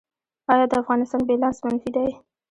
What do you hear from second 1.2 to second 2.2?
بیلانس منفي دی؟